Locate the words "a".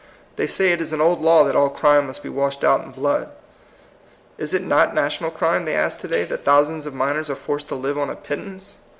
8.09-8.15